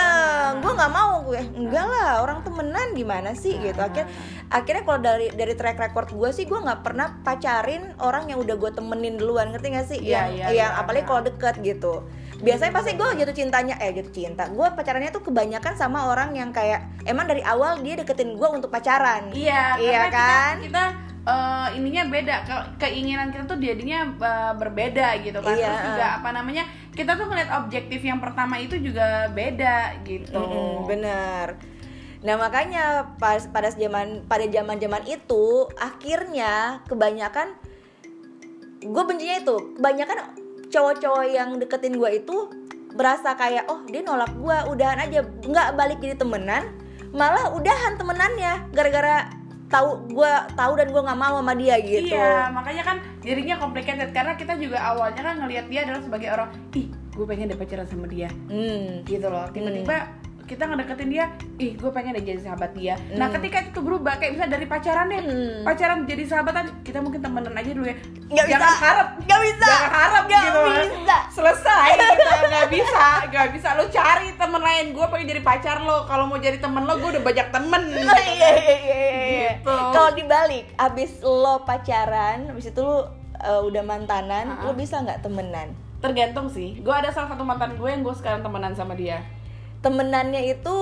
gue 0.60 0.72
nggak 0.72 0.94
mau. 0.94 1.24
Gue 1.24 1.40
enggak 1.42 1.86
lah 1.88 2.24
orang 2.24 2.44
temenan 2.44 2.96
gimana 2.96 3.32
sih? 3.36 3.56
Gitu. 3.60 3.80
Ah. 3.80 3.88
akhirnya 3.88 4.08
akhirnya 4.52 4.84
kalau 4.88 5.00
dari 5.02 5.28
dari 5.34 5.54
track 5.56 5.78
record 5.80 6.10
gue 6.12 6.30
sih 6.32 6.46
gue 6.48 6.60
nggak 6.60 6.84
pernah 6.84 7.20
pacarin 7.24 7.96
orang 8.04 8.32
yang 8.32 8.40
udah 8.44 8.56
gue 8.56 8.72
temenin 8.76 9.16
duluan. 9.20 9.52
Ngerti 9.52 9.68
gak 9.72 9.88
sih? 9.88 10.00
Iya, 10.00 10.12
yang 10.12 10.28
iya, 10.32 10.46
yang 10.52 10.72
iya, 10.74 10.80
apalagi 10.80 11.04
iya. 11.04 11.10
kalau 11.10 11.22
deket 11.24 11.56
gitu. 11.64 11.94
Biasanya 12.36 12.72
pasti 12.76 12.92
gue 13.00 13.08
jatuh 13.16 13.36
cintanya 13.36 13.76
eh 13.80 13.92
jatuh 13.96 14.14
cinta. 14.14 14.44
Gue 14.52 14.68
pacarannya 14.76 15.12
tuh 15.16 15.24
kebanyakan 15.24 15.74
sama 15.80 16.12
orang 16.12 16.36
yang 16.36 16.52
kayak 16.52 16.84
emang 17.08 17.32
dari 17.32 17.40
awal 17.48 17.80
dia 17.80 17.96
deketin 17.96 18.36
gue 18.36 18.50
untuk 18.52 18.68
pacaran. 18.68 19.32
Iya 19.32 19.80
iya 19.80 19.92
karena 20.04 20.10
kan? 20.12 20.56
kita, 20.60 20.68
kita 20.68 21.05
eh, 21.26 21.68
ininya 21.78 22.04
beda. 22.08 22.36
Ke- 22.46 22.70
keinginan 22.88 23.34
kita 23.34 23.44
tuh 23.50 23.58
jadinya 23.58 24.06
eh, 24.16 24.54
berbeda 24.56 25.20
gitu 25.26 25.42
kan. 25.42 25.58
Iya. 25.58 25.66
terus 25.68 25.82
juga 25.92 26.08
apa 26.22 26.30
namanya 26.32 26.64
kita 26.96 27.20
tuh 27.20 27.28
ngeliat 27.28 27.52
objektif 27.60 28.00
yang 28.00 28.24
pertama 28.24 28.56
itu 28.56 28.80
juga 28.80 29.28
beda 29.30 30.00
gitu. 30.08 30.40
Mm-mm, 30.40 30.88
bener 30.88 31.60
nah 32.26 32.42
makanya 32.42 33.14
pas 33.22 33.46
pada 33.54 33.70
zaman 33.70 34.26
pada 34.26 34.50
zaman 34.50 34.82
zaman 34.82 35.06
itu 35.06 35.70
akhirnya 35.78 36.82
kebanyakan 36.90 37.54
gue 38.82 39.04
bencinya 39.06 39.46
itu 39.46 39.56
kebanyakan 39.78 40.34
cowok-cowok 40.74 41.26
yang 41.30 41.62
deketin 41.62 42.02
gue 42.02 42.26
itu 42.26 42.50
berasa 42.98 43.38
kayak 43.38 43.70
oh 43.70 43.86
dia 43.86 44.02
nolak 44.02 44.34
gue 44.42 44.58
udahan 44.74 45.06
aja. 45.06 45.22
Nggak 45.22 45.78
balik 45.78 46.00
jadi 46.02 46.18
temenan 46.18 46.74
malah 47.14 47.54
udahan 47.54 47.94
temenannya 47.94 48.74
gara-gara 48.74 49.30
tahu 49.66 49.90
gue 50.14 50.34
tahu 50.54 50.74
dan 50.78 50.88
gue 50.94 51.02
nggak 51.02 51.20
mau 51.20 51.36
sama 51.42 51.54
dia 51.58 51.76
gitu. 51.82 52.14
Iya, 52.14 52.54
makanya 52.54 52.84
kan 52.86 52.98
jadinya 53.26 53.56
complicated. 53.58 54.10
Karena 54.14 54.34
kita 54.38 54.54
juga 54.62 54.78
awalnya 54.82 55.22
kan 55.22 55.36
ngelihat 55.42 55.66
dia 55.70 55.86
adalah 55.86 56.02
sebagai 56.02 56.30
orang 56.30 56.50
ih 56.78 56.88
gue 56.92 57.26
pengen 57.26 57.52
deh 57.54 57.58
pacaran 57.58 57.88
sama 57.88 58.06
dia. 58.06 58.30
Hmm. 58.52 59.02
gitu 59.08 59.28
loh. 59.28 59.48
Tiba-tiba 59.50 60.25
kita 60.46 60.64
ngedeketin 60.64 61.10
dia 61.10 61.26
ih 61.58 61.74
gue 61.74 61.90
pengen 61.90 62.14
deh 62.14 62.24
jadi 62.24 62.40
sahabat 62.40 62.72
dia 62.72 62.94
nah 63.12 63.28
ketika 63.28 63.62
itu 63.64 63.80
berubah 63.80 64.16
kayak 64.16 64.34
misalnya 64.34 64.54
dari 64.54 64.66
pacaran 64.66 65.06
deh 65.08 65.22
Hmm. 65.22 65.62
pacaran 65.64 66.00
jadi 66.04 66.24
sahabatan 66.24 66.66
kita 66.82 67.00
mungkin 67.00 67.20
temenan 67.20 67.52
aja 67.52 67.72
dulu 67.72 67.86
ya 67.86 67.98
jangan 68.30 68.50
bisa. 68.68 68.70
harap 68.80 69.08
Nggak 69.18 69.40
bisa. 69.42 69.66
jangan 69.66 69.92
harap 69.92 70.24
Nggak 70.24 70.44
gitu 70.44 70.60
bisa. 70.62 71.18
selesai 71.30 71.90
gitu. 71.92 72.34
nggak 72.46 72.68
bisa 72.70 73.06
nggak 73.26 73.48
bisa 73.52 73.68
lo 73.74 73.84
cari 73.88 74.30
temen 74.32 74.62
lain 74.62 74.86
gue 74.92 75.06
pengen 75.08 75.28
jadi 75.28 75.42
pacar 75.42 75.78
lo 75.80 75.98
kalau 76.06 76.26
mau 76.26 76.38
jadi 76.38 76.58
temen 76.58 76.82
lo 76.82 76.94
gue 76.96 77.10
udah 77.12 77.24
banyak 77.24 77.48
temen 77.50 77.82
Iya, 77.96 78.14
iya, 78.22 78.50
iya, 78.52 78.76
iya, 78.78 78.98
iya. 79.26 79.52
Gitu. 79.56 79.74
Kalau 79.92 80.12
dibalik, 80.14 80.66
abis 80.76 81.12
lo 81.22 81.64
pacaran, 81.64 82.50
abis 82.50 82.70
itu 82.70 82.80
lo 82.80 83.10
uh, 83.40 83.62
udah 83.62 83.82
mantanan, 83.82 84.46
Uh-uh. 84.52 84.66
lo 84.66 84.72
bisa 84.74 85.00
nggak 85.00 85.22
temenan? 85.22 85.74
tergantung 85.96 86.46
sih 86.46 86.78
gue 86.78 86.94
ada 86.94 87.10
salah 87.10 87.26
satu 87.28 87.42
mantan 87.42 87.74
gue 87.74 87.90
yang 87.90 88.06
gue 88.06 88.14
sekarang 88.14 88.46
temenan 88.46 88.78
sama 88.78 88.94
dia 88.94 89.26
Temenannya 89.86 90.50
itu 90.50 90.78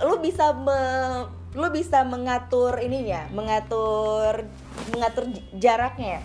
lo 0.00 0.16
bisa 0.24 0.56
me- 0.56 1.28
lo 1.52 1.68
bisa 1.68 2.00
mengatur 2.08 2.80
ininya, 2.80 3.28
mengatur 3.36 4.48
mengatur 4.96 5.28
jaraknya. 5.60 6.24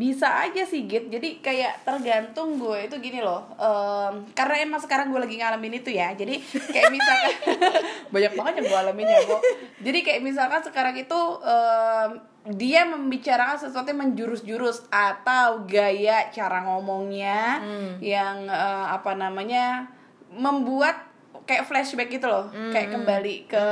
Bisa 0.00 0.48
aja 0.48 0.64
sih 0.64 0.88
Git. 0.88 1.12
Jadi 1.12 1.44
kayak 1.44 1.84
tergantung 1.84 2.56
gue 2.56 2.88
itu 2.88 2.96
gini 3.04 3.20
loh 3.20 3.44
em, 3.60 4.24
karena 4.32 4.64
emang 4.64 4.80
sekarang 4.80 5.12
gue 5.12 5.20
lagi 5.20 5.36
ngalamin 5.36 5.84
itu 5.84 5.92
ya. 5.92 6.16
Jadi 6.16 6.40
kayak 6.72 6.88
misalkan 6.88 7.32
banyak 8.16 8.32
banget 8.32 8.52
yang 8.56 8.66
gue 8.72 8.80
alamin 8.80 9.06
ya 9.12 9.20
Bo. 9.28 9.36
jadi 9.84 9.98
kayak 10.00 10.20
misalkan 10.24 10.64
sekarang 10.64 10.96
itu 10.96 11.20
em, 11.44 12.10
dia 12.56 12.88
membicarakan 12.88 13.60
sesuatu 13.60 13.92
yang 13.92 14.00
menjurus-jurus 14.08 14.88
atau 14.88 15.68
gaya 15.68 16.32
cara 16.32 16.64
ngomongnya 16.64 17.60
yang 18.00 18.48
eh, 18.48 18.86
apa 18.88 19.12
namanya 19.12 19.92
membuat 20.32 20.96
kayak 21.44 21.68
flashback 21.68 22.08
gitu 22.08 22.24
loh. 22.24 22.48
Kayak 22.72 22.96
kembali 22.96 23.44
ke 23.44 23.64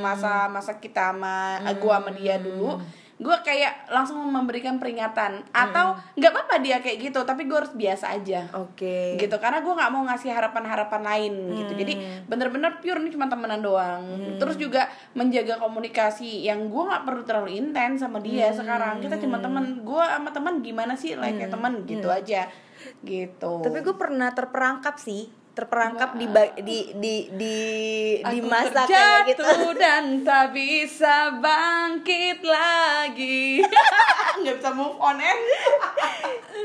masa-masa 0.00 0.80
kita 0.80 1.12
sama 1.12 1.60
gua 1.76 2.00
sama 2.00 2.16
dia 2.16 2.40
dulu 2.40 2.80
gue 3.14 3.36
kayak 3.46 3.86
langsung 3.90 4.18
memberikan 4.26 4.82
peringatan. 4.82 5.46
Atau 5.54 5.94
nggak 6.18 6.32
apa-apa 6.34 6.54
dia 6.58 6.82
kayak 6.82 7.10
gitu 7.10 7.22
tapi 7.22 7.46
gue 7.46 7.54
harus 7.54 7.74
biasa 7.74 8.14
aja. 8.14 8.50
Oke. 8.54 9.16
gitu 9.18 9.36
karena 9.38 9.62
gue 9.62 9.72
nggak 9.72 9.90
mau 9.94 10.02
ngasih 10.10 10.30
harapan-harapan 10.34 11.02
lain 11.02 11.34
gitu. 11.62 11.72
Jadi 11.78 11.94
bener-bener 12.26 12.82
pure 12.82 12.98
ini 12.98 13.10
cuma 13.14 13.30
temenan 13.30 13.62
doang. 13.62 14.02
Terus 14.38 14.58
juga 14.58 14.90
menjaga 15.14 15.62
komunikasi 15.62 16.42
yang 16.42 16.66
gue 16.66 16.82
nggak 16.82 17.04
perlu 17.06 17.22
terlalu 17.22 17.58
intens 17.58 18.02
sama 18.02 18.18
dia 18.18 18.50
sekarang. 18.50 18.98
Kita 18.98 19.18
cuma 19.22 19.38
temen 19.38 19.86
gue 19.86 20.04
sama 20.04 20.30
teman 20.34 20.60
gimana 20.64 20.98
sih? 20.98 21.14
Like 21.14 21.38
kayak 21.38 21.52
teman 21.54 21.86
gitu 21.86 22.10
aja. 22.10 22.50
Gitu. 23.06 23.52
Tapi 23.62 23.78
gue 23.80 23.94
pernah 23.96 24.34
terperangkap 24.34 24.98
sih, 24.98 25.30
terperangkap 25.54 26.18
di 26.18 26.26
ba- 26.26 26.54
di 26.58 26.78
di 26.92 27.16
di 27.30 27.56
di 28.20 28.42
Aku 28.42 28.50
masa 28.50 28.84
kayak 28.84 29.30
gitu. 29.30 29.40
terjatuh 29.40 29.72
dan 29.82 30.04
tak 30.20 30.50
bisa 30.50 31.38
bangkit 31.38 32.42
lagi. 32.42 33.62
Nggak 34.42 34.54
bisa 34.58 34.70
move 34.74 34.98
on 34.98 35.22
eh. 35.22 35.36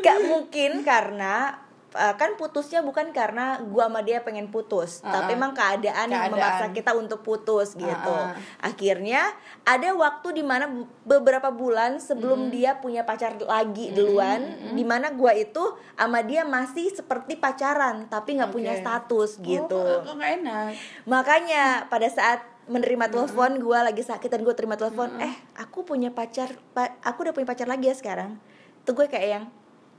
Gak 0.01 0.25
mungkin 0.25 0.81
karena 0.81 1.53
uh, 1.91 2.13
kan 2.13 2.33
putusnya 2.33 2.79
bukan 2.79 3.09
karena 3.09 3.57
gua 3.63 3.85
sama 3.85 3.99
dia 3.99 4.19
pengen 4.19 4.47
putus, 4.47 4.99
Uh-uh. 4.99 5.09
tapi 5.09 5.33
emang 5.33 5.51
keadaan, 5.51 6.05
yang 6.05 6.27
Keadaan. 6.27 6.33
memaksa 6.33 6.65
kita 6.71 6.91
untuk 6.93 7.19
putus 7.19 7.73
gitu. 7.73 7.89
Uh-uh. 8.11 8.33
Akhirnya 8.59 9.33
ada 9.63 9.89
waktu 9.91 10.33
di 10.33 10.43
mana 10.43 10.65
bu- 10.65 10.85
beberapa 11.03 11.49
bulan 11.49 11.97
sebelum 11.97 12.39
Hmm. 12.39 12.51
dia 12.51 12.71
punya 12.75 13.01
pacar 13.01 13.37
lagi 13.37 13.89
duluan, 13.89 14.41
di 14.71 14.83
mana 14.83 15.09
gua 15.11 15.31
itu 15.31 15.61
sama 15.93 16.21
dia 16.21 16.41
masih 16.41 16.89
seperti 16.89 17.35
pacaran 17.35 18.05
tapi 18.05 18.35
nggak 18.35 18.49
punya 18.49 18.73
Oke. 18.73 18.81
status 18.81 19.29
gitu. 19.39 19.75
oh, 19.75 20.01
kok 20.01 20.17
enak 20.17 20.73
Makanya 21.03 21.63
pada 21.85 22.07
saat 22.07 22.39
menerima 22.65 23.09
telepon 23.09 23.51
Hmm. 23.51 23.61
gua 23.61 23.81
lagi 23.81 23.99
sakit 23.99 24.29
dan 24.29 24.41
gue 24.41 24.53
terima 24.53 24.73
telepon 24.73 25.17
eh 25.17 25.33
aku 25.55 25.81
punya 25.81 26.09
pacar 26.09 26.53
pa- 26.69 26.93
aku 27.01 27.23
udah 27.23 27.33
punya 27.33 27.47
pacar 27.47 27.65
lagi 27.65 27.85
ya 27.85 27.93
sekarang 27.93 28.37
tuh 28.83 28.93
gue 28.93 29.05
kayak 29.05 29.27
yang 29.27 29.45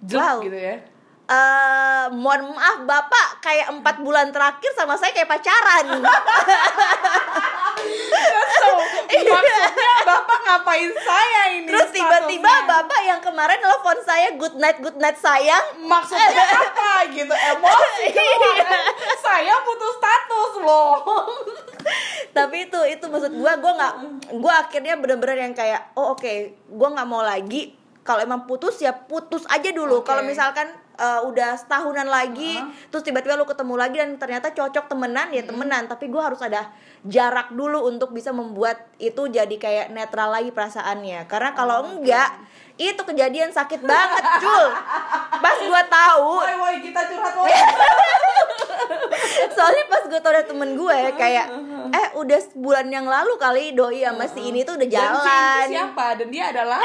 Jok 0.00 0.16
wow 0.16 0.36
gitu 0.40 0.54
ya 0.54 0.78
eh, 1.30 2.04
mohon 2.10 2.50
maaf 2.58 2.82
bapak 2.82 3.26
kayak 3.38 3.70
empat 3.70 3.96
bulan 4.02 4.34
terakhir 4.34 4.70
sama 4.74 4.98
saya 4.98 5.14
kayak 5.14 5.30
pacaran. 5.30 5.86
So, 8.60 8.66
maksudnya 9.10 9.94
bapak 10.04 10.38
ngapain 10.44 10.90
saya 11.00 11.40
ini? 11.56 11.68
Terus 11.70 11.88
tiba-tiba 11.94 12.52
bapak 12.68 13.00
yang 13.06 13.20
kemarin 13.24 13.56
telepon 13.62 13.98
saya 14.04 14.36
good 14.36 14.56
night 14.60 14.78
good 14.84 14.96
night 15.00 15.16
sayang. 15.16 15.80
Maksudnya 15.80 16.44
apa 16.44 17.08
gitu? 17.14 17.34
Emosi. 17.34 18.06
Iya. 18.50 18.76
saya 19.22 19.54
putus 19.62 19.94
status 19.96 20.52
loh. 20.62 20.98
Tapi 22.36 22.68
itu 22.68 22.80
itu 22.86 23.04
maksud 23.08 23.32
gue 23.32 23.52
gue 23.58 23.72
nggak 23.78 23.94
gue 24.36 24.52
akhirnya 24.54 24.94
bener-bener 24.98 25.48
yang 25.48 25.54
kayak 25.54 25.94
oh 25.96 26.14
oke 26.14 26.32
gue 26.54 26.88
nggak 26.90 27.08
mau 27.08 27.22
lagi. 27.24 27.74
Kalau 28.04 28.20
emang 28.24 28.44
putus 28.44 28.80
ya 28.82 28.92
putus 28.92 29.46
aja 29.48 29.70
dulu. 29.70 30.02
Oke. 30.02 30.10
kalau 30.10 30.22
misalkan 30.26 30.68
uh, 31.00 31.20
udah 31.24 31.56
setahunan 31.56 32.04
lagi 32.04 32.60
terus 32.92 33.00
tiba-tiba 33.00 33.40
lu 33.40 33.48
ketemu 33.48 33.74
lagi 33.80 33.96
dan 33.96 34.20
ternyata 34.20 34.52
cocok 34.52 34.92
temenan 34.92 35.32
ya 35.32 35.42
temenan. 35.42 35.88
Tapi 35.88 36.12
gue 36.12 36.20
harus 36.20 36.38
ada 36.44 36.68
jarak 37.08 37.56
dulu 37.56 37.88
untuk 37.88 38.12
bisa 38.12 38.30
membuat 38.30 38.76
itu 39.00 39.26
jadi 39.32 39.56
kayak 39.56 39.86
netral 39.90 40.30
lagi 40.30 40.52
perasaannya. 40.52 41.24
Karena 41.24 41.56
kalau 41.56 41.96
enggak 41.96 42.28
itu 42.80 43.02
kejadian 43.04 43.52
sakit 43.52 43.84
banget 43.84 44.24
cul. 44.40 44.66
Pas 45.40 45.56
gue 45.56 45.82
tahu 45.88 46.28
woi 46.44 46.54
woi 46.60 46.76
kita 46.84 47.00
curhat 47.08 47.34
woi. 47.36 47.52
Soalnya 49.56 49.84
pas 49.88 50.02
gue 50.08 50.20
tau 50.20 50.32
ada 50.32 50.44
temen 50.44 50.76
gue 50.76 50.98
kayak 51.16 51.46
eh 51.90 52.06
udah 52.16 52.40
sebulan 52.52 52.86
yang 52.88 53.06
lalu 53.08 53.36
kali 53.36 53.76
doi 53.76 54.04
sama 54.04 54.24
si 54.28 54.40
ini 54.48 54.64
tuh 54.64 54.76
udah 54.76 54.88
dan 54.88 54.88
si 54.88 54.96
itu 54.96 55.20
jalan. 55.20 55.64
siapa? 55.68 56.06
Dan 56.16 56.28
dia 56.32 56.44
adalah 56.52 56.80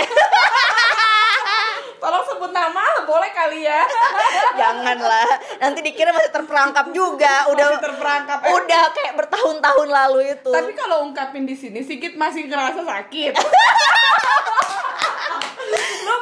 tolong 1.98 2.24
sebut 2.24 2.52
nama 2.52 2.84
boleh 3.04 3.32
kali 3.32 3.64
ya? 3.64 3.82
Janganlah. 4.62 5.28
Nanti 5.58 5.80
dikira 5.82 6.12
masih 6.12 6.32
terperangkap 6.32 6.92
juga. 6.92 7.48
Udah 7.50 7.66
Masih 7.72 7.84
terperangkap, 7.84 8.40
eh. 8.44 8.52
udah 8.54 8.84
kayak 8.92 9.14
bertahun-tahun 9.16 9.88
lalu 9.88 10.20
itu. 10.32 10.52
Tapi 10.52 10.72
kalau 10.74 11.04
ungkapin 11.04 11.44
di 11.44 11.56
sini 11.56 11.80
Sigit 11.82 12.16
masih 12.16 12.48
ngerasa 12.48 12.82
sakit. 12.82 13.34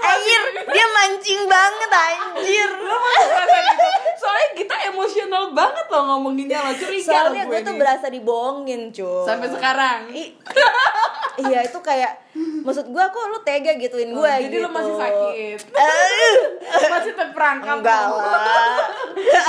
Anjir 0.04 0.42
dia 0.68 0.88
mancing 0.90 1.42
banget 1.46 1.90
anjir. 1.92 2.70
Masih 2.72 3.28
ngerasa 3.28 3.58
gitu. 3.60 3.86
Soalnya 4.16 4.50
kita 4.56 4.76
emosional 4.88 5.44
banget 5.52 5.86
loh 5.88 6.04
ngomonginnya 6.06 6.60
lo 6.60 6.74
curiga 6.76 7.08
soalnya 7.08 7.44
loh 7.44 7.52
gue 7.52 7.60
tuh 7.64 7.76
berasa 7.76 8.08
dibohongin 8.08 8.92
cuy. 8.92 9.26
Sampai 9.28 9.48
sekarang. 9.52 10.00
I- 10.12 10.34
iya 11.50 11.60
itu 11.68 11.80
kayak 11.80 12.12
maksud 12.64 12.88
gue 12.88 13.04
kok 13.04 13.26
lu 13.30 13.40
tega 13.44 13.76
gituin 13.76 14.10
gue 14.12 14.24
Oh, 14.24 14.40
jadi 14.40 14.50
gitu. 14.50 14.66
lo 14.66 14.70
masih 14.72 14.96
sakit. 14.96 15.60
Eh, 16.74 16.90
masih 16.90 17.14
terperangkap 17.14 17.84
enggak 17.84 18.04
lah. 18.10 18.82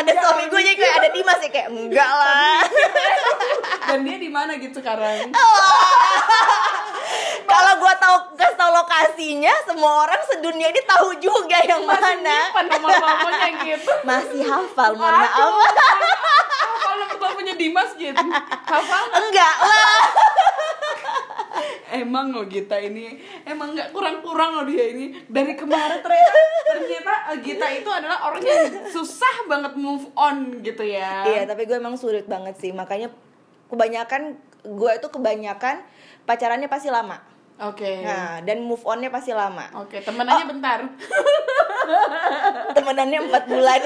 Ada 0.02 0.12
suami 0.12 0.44
gue 0.50 0.60
jadi 0.60 0.76
kayak 0.76 0.94
ada 1.00 1.08
Dimas 1.14 1.40
ya 1.40 1.50
kayak 1.50 1.68
enggak 1.72 2.10
lah. 2.10 2.60
Dan 3.88 3.98
dia 4.04 4.16
di 4.20 4.28
mana 4.28 4.60
gitu 4.60 4.76
sekarang? 4.76 5.30
Kalau 7.54 7.72
gue 7.80 7.94
tahu 7.96 8.16
kasih 8.34 8.56
tahu 8.60 8.70
lokasinya 8.74 9.54
semua 9.64 10.04
orang 10.04 10.20
sedunia 10.26 10.68
ini 10.68 10.82
tahu 10.84 11.16
juga 11.22 11.58
yang 11.64 11.86
masih 11.86 12.18
mana. 12.20 12.38
gitu 13.64 13.92
masih 14.04 14.42
hafal 14.44 14.90
mohon 14.98 15.14
maaf. 15.14 15.32
Hafal 15.32 16.94
nomor 16.98 17.14
punya 17.44 17.60
Dimas 17.60 17.92
gitu 17.98 18.24
hafal 18.64 19.04
enggak 19.12 19.54
lah 19.60 20.00
emang 21.94 22.34
lo 22.34 22.44
Gita 22.50 22.76
ini. 22.76 23.16
Emang 23.46 23.72
nggak 23.72 23.94
kurang-kurang 23.94 24.58
lo 24.58 24.62
dia 24.66 24.90
ini. 24.90 25.14
Dari 25.30 25.54
kemarin 25.54 26.02
ternyata 26.02 26.40
ternyata 26.66 27.12
eh, 27.30 27.38
Gita 27.40 27.66
itu 27.70 27.90
adalah 27.90 28.18
orang 28.26 28.42
yang 28.42 28.90
susah 28.90 29.46
banget 29.46 29.72
move 29.78 30.10
on 30.18 30.60
gitu 30.60 30.82
ya. 30.82 31.22
Iya 31.24 31.42
tapi 31.46 31.64
gue 31.64 31.78
emang 31.78 31.94
sulit 31.94 32.26
banget 32.26 32.58
sih. 32.58 32.74
Makanya 32.74 33.14
kebanyakan 33.70 34.36
gue 34.64 34.90
itu 34.96 35.08
kebanyakan 35.08 35.86
pacarannya 36.26 36.66
pasti 36.66 36.90
lama. 36.90 37.22
Oke. 37.62 38.02
Nah 38.02 38.42
dan 38.42 38.66
move 38.66 38.82
onnya 38.82 39.14
pasti 39.14 39.30
lama. 39.30 39.70
Oke 39.78 40.02
temenannya 40.02 40.46
bentar. 40.50 40.78
Temenannya 42.76 43.18
empat 43.30 43.44
bulan. 43.46 43.80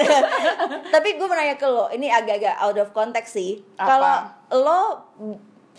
Tapi 0.93 1.07
gue 1.19 1.27
mau 1.27 1.37
nanya 1.37 1.55
ke 1.59 1.67
lo 1.69 1.91
ini 1.93 2.09
agak-agak 2.09 2.55
out 2.57 2.77
of 2.81 2.89
context 2.95 3.37
sih. 3.37 3.61
Kalau 3.77 4.25
lo 4.55 4.81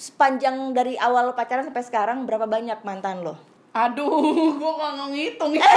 sepanjang 0.00 0.72
dari 0.72 0.96
awal 0.96 1.36
pacaran 1.36 1.68
sampai 1.68 1.84
sekarang 1.84 2.24
berapa 2.24 2.48
banyak 2.48 2.80
mantan 2.80 3.20
lo? 3.20 3.36
Aduh 3.76 4.56
gue 4.60 4.72
nggak 4.72 5.08
ngitung 5.12 5.52
ya. 5.52 5.68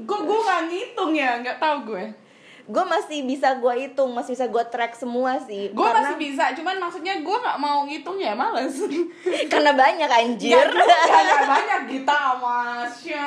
Gue 0.00 0.18
gue 0.24 0.38
nggak 0.40 0.62
ngitung 0.72 1.12
ya 1.12 1.30
nggak 1.44 1.60
tahu 1.60 1.92
gue. 1.92 2.04
Gue 2.64 2.80
masih 2.88 3.28
bisa 3.28 3.52
gue 3.60 3.74
hitung 3.76 4.16
masih 4.16 4.32
bisa 4.32 4.48
gue 4.48 4.64
track 4.72 4.96
semua 4.96 5.36
sih. 5.44 5.68
Gue 5.76 5.84
karena 5.84 6.00
masih 6.00 6.16
bisa 6.16 6.44
cuman 6.56 6.80
maksudnya 6.80 7.20
gue 7.20 7.36
nggak 7.44 7.58
mau 7.60 7.84
ngitung 7.84 8.16
ya 8.16 8.32
males. 8.32 8.72
Karena 9.52 9.76
banyak 9.76 10.08
anjir. 10.08 10.64
Gak 10.64 11.04
gak 11.12 11.44
banyak 11.44 11.80
Gita 11.92 12.40
Masya. 12.40 13.26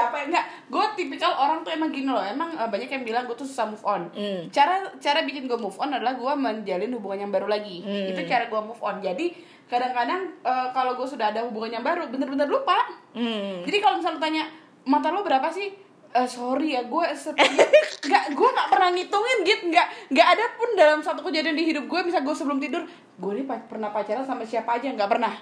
Apa 0.00 0.16
ya 0.20 0.24
enggak 0.32 0.46
gue 0.70 0.84
tipikal 0.94 1.34
orang 1.34 1.60
tuh 1.60 1.74
emang 1.74 1.90
gini 1.90 2.06
loh 2.06 2.22
emang 2.22 2.54
eh, 2.54 2.64
banyak 2.64 2.86
yang 2.86 3.02
bilang 3.02 3.26
gue 3.26 3.34
tuh 3.34 3.44
susah 3.44 3.66
move 3.66 3.82
on. 3.82 4.06
Hmm. 4.14 4.46
cara 4.48 4.86
cara 4.96 5.20
bikin 5.20 5.44
gue 5.44 5.58
move 5.58 5.74
on 5.76 5.90
adalah 5.90 6.14
gue 6.14 6.32
menjalin 6.32 6.94
hubungan 6.94 7.26
yang 7.26 7.32
baru 7.34 7.50
lagi. 7.50 7.82
Hmm. 7.82 8.06
itu 8.08 8.22
cara 8.24 8.46
gue 8.46 8.60
move 8.60 8.78
on. 8.78 9.02
Jadi 9.02 9.34
kadang-kadang 9.66 10.30
eh, 10.40 10.68
kalau 10.70 10.94
gue 10.94 11.04
sudah 11.04 11.28
ada 11.28 11.42
hubungan 11.42 11.74
yang 11.74 11.84
baru 11.84 12.06
bener-bener 12.06 12.46
lupa. 12.46 12.86
Hmm. 13.10 13.66
jadi 13.66 13.82
kalau 13.82 13.98
misalnya 13.98 14.20
tanya 14.20 14.44
mata 14.82 15.10
lo 15.10 15.20
berapa 15.20 15.50
sih? 15.50 15.74
Eh, 16.10 16.26
sorry 16.26 16.74
ya 16.74 16.82
gue 16.82 17.04
setiap 17.12 17.46
nggak 18.06 18.24
gue 18.34 18.48
nggak 18.50 18.68
pernah 18.68 18.90
ngitungin 18.90 19.38
gitu 19.42 19.62
nggak 19.70 19.86
nggak 20.10 20.26
ada 20.26 20.44
pun 20.54 20.74
dalam 20.74 20.98
satu 20.98 21.22
kejadian 21.22 21.54
di 21.54 21.70
hidup 21.70 21.86
gue 21.86 22.00
bisa 22.02 22.18
gue 22.18 22.34
sebelum 22.34 22.58
tidur 22.58 22.82
gue 23.14 23.46
pa- 23.46 23.62
pernah 23.62 23.90
pacaran 23.90 24.22
sama 24.22 24.42
siapa 24.42 24.74
aja? 24.74 24.90
Nggak 24.90 25.06
pernah. 25.06 25.34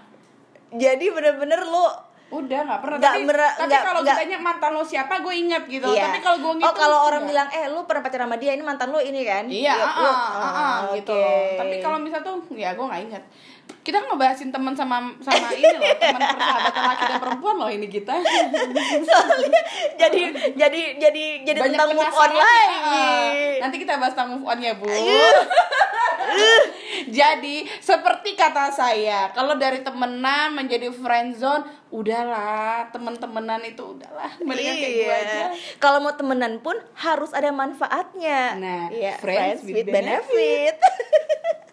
Jadi 0.68 1.08
bener-bener 1.08 1.64
lu 1.64 1.84
udah 2.30 2.60
nggak 2.60 2.80
pernah 2.80 2.96
Nggak 2.98 3.08
tapi, 3.10 3.24
mer- 3.24 3.56
tapi 3.56 3.74
kalau 3.80 4.00
ditanya 4.02 4.36
mantan 4.38 4.70
lo 4.70 4.82
siapa 4.82 5.14
gue 5.18 5.34
inget 5.34 5.62
gitu 5.64 5.86
Iya. 5.86 6.02
tapi 6.04 6.18
kalau 6.20 6.36
gue 6.38 6.50
Oh 6.50 6.56
ngitung 6.58 6.76
kalau 6.76 6.98
orang 7.02 7.20
nggak. 7.20 7.30
bilang 7.30 7.48
eh 7.50 7.64
lu 7.66 7.80
pernah 7.82 8.02
pacaran 8.02 8.26
sama 8.26 8.36
dia 8.36 8.52
ini 8.52 8.60
mantan 8.60 8.88
lu 8.88 8.98
ini 8.98 9.20
kan? 9.22 9.44
iya 9.46 9.74
Ya, 9.74 9.86
ah, 9.86 9.96
ah, 9.96 10.12
ah, 10.36 10.52
ah, 10.52 10.76
gitu 10.92 11.08
loh 11.10 11.56
tapi 11.56 11.74
kalau 11.78 11.96
misal 11.96 12.20
tuh 12.20 12.36
ya 12.52 12.70
gue 12.70 12.84
nggak 12.84 13.02
inget 13.02 13.24
kita 13.78 14.00
ngebahasin 14.02 14.48
teman 14.48 14.72
sama 14.72 14.96
sama 15.18 15.48
ini 15.50 15.64
loh 15.70 15.88
teman 15.94 16.20
persahabatan 16.20 16.82
laki 16.84 17.04
dan 17.06 17.18
perempuan 17.18 17.56
loh 17.56 17.70
ini 17.70 17.86
kita 17.86 18.12
soalnya 19.08 19.60
jadi 19.96 20.22
jadi 20.52 20.80
jadi 20.98 21.24
jadi 21.42 21.58
Banyak 21.58 21.72
tentang 21.74 21.88
move 21.94 22.12
on 22.14 22.32
lagi. 22.34 22.64
Ah, 22.78 23.28
Nanti 23.58 23.76
kita 23.78 23.96
bahas 23.96 24.12
tentang 24.12 24.36
move 24.36 24.44
on 24.44 24.58
ya, 24.58 24.72
Bu. 24.74 24.84
Jadi, 27.10 27.56
seperti 27.80 28.36
kata 28.36 28.72
saya, 28.72 29.32
kalau 29.32 29.56
dari 29.56 29.80
temenan 29.80 30.54
menjadi 30.54 30.92
friendzone, 30.92 31.64
udahlah, 31.88 32.92
temen-temenan 32.92 33.64
itu 33.64 33.96
udahlah, 33.96 34.30
mendingan 34.44 34.74
kayak 34.76 34.92
gue 34.92 35.08
aja. 35.12 35.24
Iya. 35.24 35.46
Kalau 35.80 35.98
mau 36.04 36.14
temenan 36.14 36.60
pun 36.60 36.76
harus 36.98 37.32
ada 37.32 37.48
manfaatnya. 37.52 38.40
Nah, 38.56 38.84
Iya, 38.92 39.16
friends 39.20 39.60
friends, 39.60 39.60
with 39.64 39.84
with 39.84 39.88
benefit. 39.92 40.76